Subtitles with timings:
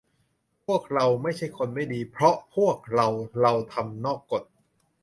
[0.65, 3.07] พวกเราไม่ใช่คนไม่ดีเพราะพวกเรา
[3.41, 4.43] เราทำนอกกฏ